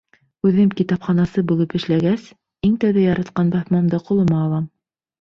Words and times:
Үҙем 0.51 0.71
китапханасы 0.79 1.43
булып 1.53 1.77
эшләгәс, 1.81 2.25
иң 2.71 2.75
тәүҙә 2.87 3.07
яратҡан 3.07 3.55
баҫмамды 3.59 4.05
ҡулыма 4.11 4.45
алам. 4.51 4.71